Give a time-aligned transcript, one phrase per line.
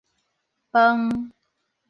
[0.71, 1.05] 飯